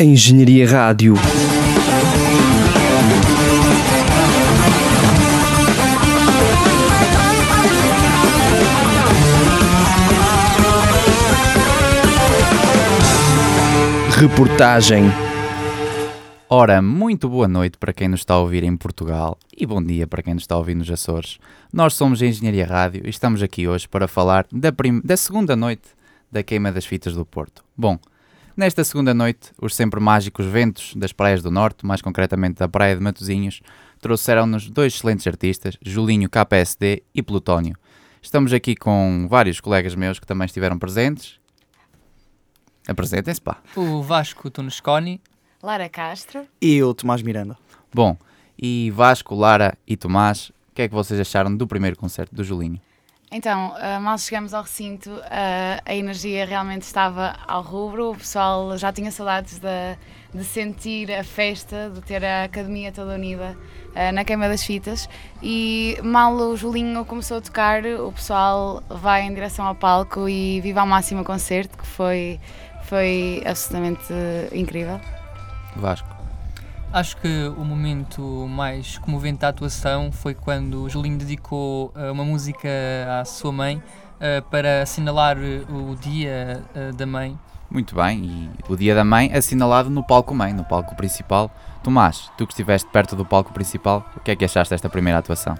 [0.00, 1.14] Engenharia Rádio.
[14.16, 15.02] Reportagem.
[16.48, 20.06] Ora, muito boa noite para quem nos está a ouvir em Portugal e bom dia
[20.06, 21.40] para quem nos está a ouvir nos Açores.
[21.72, 24.72] Nós somos a Engenharia Rádio e estamos aqui hoje para falar da,
[25.02, 25.88] da segunda noite
[26.30, 27.64] da queima das fitas do Porto.
[27.76, 27.98] Bom,
[28.58, 32.96] nesta segunda noite, os sempre mágicos ventos das praias do Norte, mais concretamente da Praia
[32.96, 33.62] de Matosinhos,
[34.00, 37.76] trouxeram-nos dois excelentes artistas, Julinho KPSD e Plutónio.
[38.20, 41.38] Estamos aqui com vários colegas meus que também estiveram presentes.
[42.88, 43.58] Apresentem-se, pá.
[43.76, 45.20] O Vasco Tunesconi.
[45.62, 46.44] Lara Castro.
[46.60, 47.56] E o Tomás Miranda.
[47.94, 48.16] Bom,
[48.60, 52.42] e Vasco, Lara e Tomás, o que é que vocês acharam do primeiro concerto do
[52.42, 52.80] Julinho?
[53.30, 58.76] Então, ah, mal chegamos ao recinto, ah, a energia realmente estava ao rubro, o pessoal
[58.78, 59.98] já tinha saudades de,
[60.32, 63.54] de sentir a festa, de ter a academia toda unida
[63.94, 65.10] ah, na queima das fitas.
[65.42, 70.62] E mal o Julinho começou a tocar, o pessoal vai em direção ao palco e
[70.62, 72.40] vive ao máximo o concerto, que foi,
[72.84, 74.06] foi absolutamente
[74.54, 74.98] incrível.
[75.76, 76.17] Vasco.
[76.90, 82.24] Acho que o momento mais comovente da atuação foi quando o Julinho dedicou eh, uma
[82.24, 82.68] música
[83.20, 83.82] à sua mãe
[84.18, 86.64] eh, para assinalar eh, o dia
[86.96, 87.38] da mãe.
[87.70, 91.50] Muito bem, e o Dia da Mãe assinalado no palco mãe, no palco principal.
[91.84, 95.18] Tomás, tu que estiveste perto do palco principal, o que é que achaste desta primeira
[95.18, 95.54] atuação?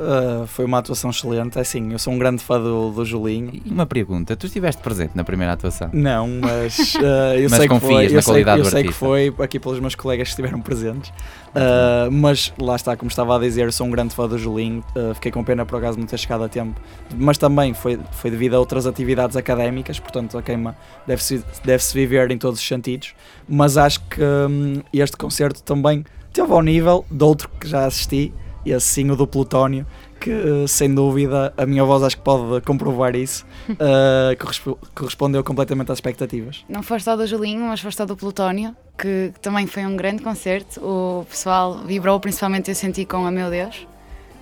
[0.00, 1.58] Uh, foi uma atuação excelente.
[1.58, 3.52] É assim, eu sou um grande fã do, do Julinho.
[3.52, 5.90] E uma pergunta, tu estiveste presente na primeira atuação?
[5.92, 7.00] Não, mas uh,
[7.36, 8.42] eu Mas sei que confias foi.
[8.44, 11.10] na Eu sei, eu sei que foi aqui pelos meus colegas que estiveram presentes.
[11.50, 14.82] Uh, mas lá está, como estava a dizer, sou um grande fã do Julinho.
[15.14, 16.80] Fiquei com pena por acaso não ter chegado a tempo.
[17.14, 20.74] Mas também foi, foi devido a outras atividades académicas, portanto a queima
[21.06, 23.14] deve-se deve -se viver em todos os sentidos.
[23.46, 28.32] Mas acho que hum, este concerto também teve ao nível de outro que já assisti,
[28.64, 29.86] esse sim, o do Plutónio,
[30.20, 35.42] que uh, sem dúvida a minha voz acho que pode comprovar isso, uh, correspo- correspondeu
[35.42, 36.64] completamente às expectativas.
[36.68, 40.22] Não foste só do Julinho, mas foste só do Plutónio, que, também foi um grande
[40.22, 40.80] concerto.
[40.84, 43.86] O pessoal vibrou, principalmente eu senti com a Meu Deus.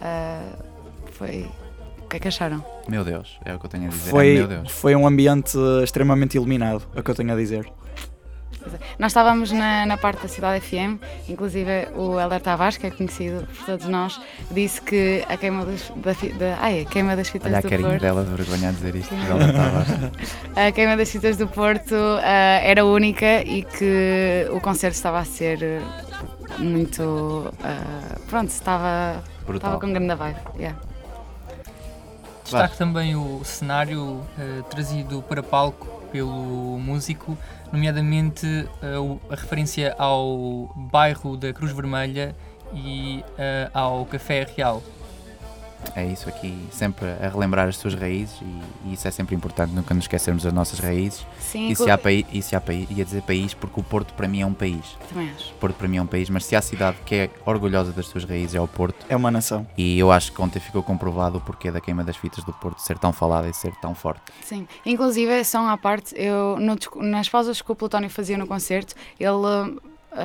[0.00, 0.42] Ah,
[1.12, 1.46] foi.
[2.04, 2.64] O que é que acharam?
[2.88, 4.08] Meu Deus, é o que eu tenho a dizer.
[4.08, 4.70] é, Foi, meu Deus.
[4.72, 7.70] foi um ambiente extremamente iluminado, é o que eu tenho a dizer.
[8.98, 10.98] Nós estávamos na, na parte da Cidade FM,
[11.28, 15.90] inclusive o Helder Tavares, que é conhecido por todos nós, disse que a queima, dos,
[15.96, 18.00] da, da, ai, a queima das fitas Olha a do carinha Porto.
[18.02, 19.14] dela de vergonha a dizer isto.
[19.14, 20.12] Ela estava-
[20.68, 25.24] A queima das fitas do Porto ah, era única e que o concerto estava a
[25.24, 25.80] ser eh,
[26.58, 27.52] muito.
[27.64, 29.70] ah, pronto, estava, Brutal.
[29.74, 30.38] estava com grande vibe.
[30.58, 30.78] yeah.
[32.44, 37.36] Destaque também o cenário eh, trazido para palco pelo músico,
[37.72, 38.46] nomeadamente
[38.82, 38.94] eh,
[39.30, 42.34] a referência ao bairro da Cruz Vermelha
[42.74, 44.82] e eh, ao Café Real.
[45.94, 49.72] É isso aqui, sempre a relembrar as suas raízes e, e isso é sempre importante,
[49.72, 51.26] nunca nos esquecermos das nossas raízes.
[51.38, 54.14] Sim, E se há país, e se há país, ia dizer país porque o Porto
[54.14, 54.96] para mim é um país.
[55.08, 55.50] também acho.
[55.52, 58.06] O Porto para mim é um país, mas se há cidade que é orgulhosa das
[58.06, 59.04] suas raízes é o Porto.
[59.08, 59.66] É uma nação.
[59.76, 62.80] E eu acho que ontem ficou comprovado o porquê da queima das fitas do Porto
[62.80, 64.22] ser tão falada e ser tão forte.
[64.44, 68.94] Sim, inclusive, são à parte, eu, no nas pausas que o Plutónio fazia no concerto,
[69.18, 69.80] ele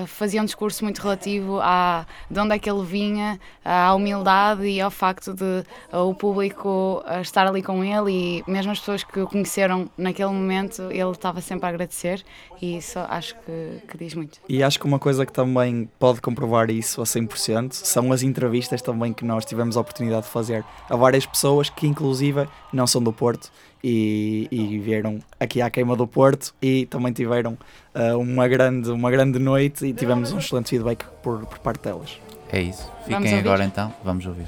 [0.08, 4.82] fazia um discurso muito relativo a de onde é que ele vinha, à humildade e
[4.82, 9.04] ao facto de ah, o público ah, estar ali com ele e mesmo as pessoas
[9.04, 12.24] que o conheceram naquele momento, ele estava sempre a agradecer
[12.62, 14.40] e isso acho que, que diz muito.
[14.48, 18.82] E acho que uma coisa que também pode comprovar isso a 100% são as entrevistas
[18.82, 23.02] também que nós tivemos a oportunidade de fazer a várias pessoas que inclusive não são
[23.02, 23.52] do Porto
[23.88, 27.56] e, e vieram aqui à queima do Porto e também tiveram
[27.94, 32.20] ah, uma, grande, uma grande noite e tivemos um excelente feedback por, por parte delas.
[32.52, 32.92] É isso.
[33.06, 34.48] Fiquem agora então, vamos ouvir.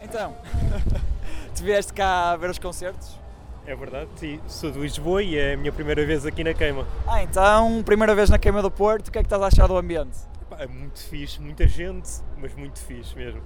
[0.00, 0.36] Então,
[1.56, 3.18] tu vieste cá ver os concertos?
[3.66, 4.40] É verdade, sim.
[4.46, 6.86] Sou de Lisboa e é a minha primeira vez aqui na queima.
[7.08, 9.66] Ah, então, primeira vez na queima do Porto, o que é que estás a achar
[9.66, 10.16] do ambiente?
[10.56, 13.40] É muito fixe, muita gente, mas muito fixe mesmo.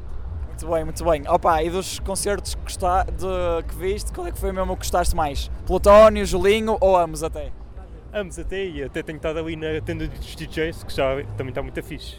[0.55, 1.23] Muito bem, muito bem.
[1.29, 4.79] Opa, e dos concertos que, gosta- de, que viste, qual é que foi mesmo que
[4.83, 5.51] gostaste mais?
[5.67, 7.51] Plutónio, Julinho ou ambos até?
[8.13, 11.61] Ambos até e até tenho estado ali na tenda dos DJs, que já também está
[11.61, 12.19] muito fixe.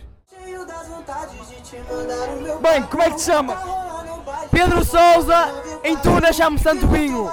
[2.62, 3.56] Bem, como é que te chama?
[4.56, 5.50] Pedro Souza,
[5.84, 7.30] em Tunas chamo Santo Binho.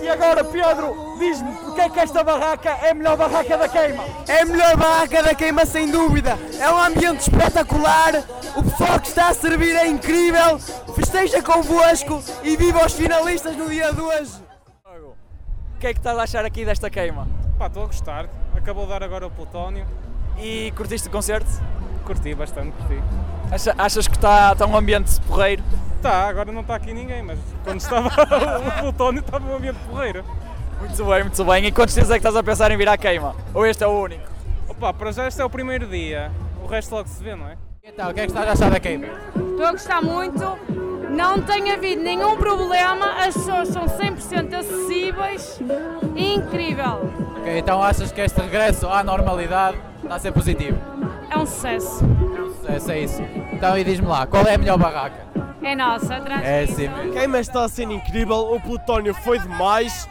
[0.00, 4.04] E agora, Pedro, diz-me, porque é que esta barraca é a melhor barraca da queima?
[4.28, 6.38] É a melhor barraca da queima, sem dúvida.
[6.60, 8.22] É um ambiente espetacular,
[8.54, 10.60] o pessoal que está a servir é incrível.
[10.94, 14.30] Festeja convosco e viva os finalistas no dia de hoje.
[14.86, 17.26] O que é que estás a achar aqui desta queima?
[17.58, 18.28] Pá, estou a gostar.
[18.56, 19.84] acabou de dar agora o Plutónio.
[20.38, 21.50] E curtiste o concerto?
[22.06, 23.02] Curti bastante, curti.
[23.50, 25.62] Acha- achas que está tá um ambiente porreiro?
[26.04, 28.08] Tá, agora não está aqui ninguém, mas quando estava
[28.68, 30.22] o Plutónio estava um ambiente porreiro.
[30.78, 31.64] Muito bem, muito bem.
[31.64, 33.34] E quantos dias é que estás a pensar em vir à queima?
[33.54, 34.22] Ou este é o único?
[34.68, 36.30] Opa, para já este é o primeiro dia,
[36.62, 37.56] o resto logo se vê, não é?
[37.82, 39.06] Então, o que é que estás a achar da queima?
[39.34, 40.58] Estou a gostar muito,
[41.08, 45.58] não tem havido nenhum problema, as pessoas são 100% acessíveis,
[46.14, 50.76] incrível, Ok, então achas que este regresso à normalidade está a ser positivo?
[51.30, 52.04] é um sucesso.
[52.68, 53.22] É, é isso.
[53.52, 55.53] Então, e diz-me lá, qual é a melhor barraca?
[55.64, 57.12] É nossa, a É sim mesmo.
[57.12, 60.06] Queima está a ser incrível, o Plutónio foi demais.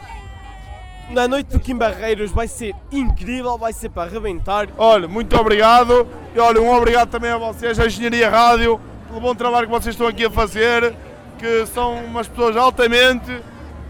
[1.10, 4.68] Na noite do Kim Barreiros vai ser incrível, vai ser para arrebentar.
[4.76, 6.08] Olha, muito obrigado.
[6.34, 9.94] E olha, um obrigado também a vocês, a Engenharia Rádio, pelo bom trabalho que vocês
[9.94, 10.96] estão aqui a fazer,
[11.38, 13.40] que são umas pessoas altamente.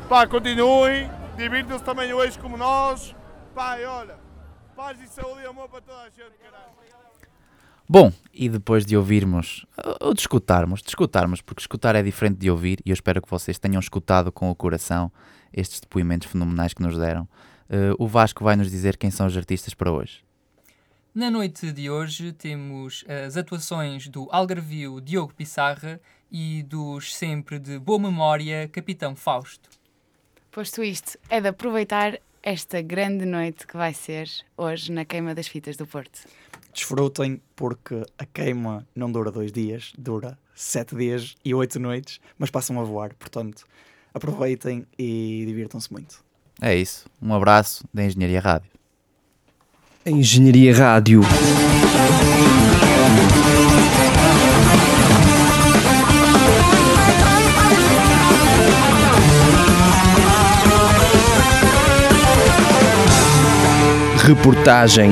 [0.07, 3.17] Pá, continuem, divirtam-se também hoje como nós.
[3.55, 4.17] Pá, e olha,
[4.77, 6.84] paz e saúde e amor para toda a gente, caralho.
[7.87, 9.67] Bom, e depois de ouvirmos,
[10.01, 13.31] ou de escutarmos, de escutarmos, porque escutar é diferente de ouvir, e eu espero que
[13.31, 15.13] vocês tenham escutado com o coração
[15.53, 17.29] estes depoimentos fenomenais que nos deram,
[17.69, 20.25] eh, o Vasco vai nos dizer quem são os artistas para hoje.
[21.15, 26.01] Na noite de hoje temos as atuações do Algarvio Diogo Pissarra
[26.33, 29.69] e dos sempre de boa memória Capitão Fausto.
[30.51, 35.47] Posto isto, é de aproveitar esta grande noite que vai ser hoje na Queima das
[35.47, 36.27] Fitas do Porto.
[36.75, 42.51] Desfrutem, porque a queima não dura dois dias, dura sete dias e oito noites, mas
[42.51, 43.15] passam a voar.
[43.15, 43.65] Portanto,
[44.13, 46.25] aproveitem e divirtam-se muito.
[46.61, 48.71] É isso, um abraço da Engenharia Rádio.
[50.05, 51.21] Engenharia Rádio.
[64.27, 65.11] Reportagem